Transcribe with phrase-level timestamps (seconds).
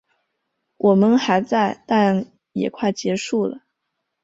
[0.77, 3.59] 我们还在，但也快结束了